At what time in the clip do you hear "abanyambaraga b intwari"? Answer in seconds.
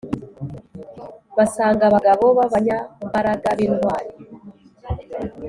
2.45-4.11